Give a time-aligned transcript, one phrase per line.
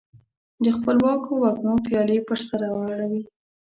[0.63, 2.61] د خپلواکو وږمو پیالي پر سر
[2.91, 3.23] اړوي